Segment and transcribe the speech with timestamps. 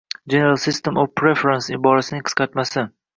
[0.27, 2.89] «General System of Preferences» iborasining qisqartmasi.